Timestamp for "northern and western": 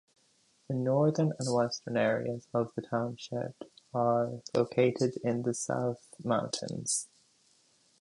0.73-1.95